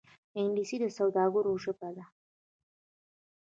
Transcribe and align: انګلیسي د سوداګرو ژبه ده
انګلیسي 0.39 0.77
د 0.81 0.85
سوداګرو 0.97 1.53
ژبه 1.63 1.89
ده 1.95 2.05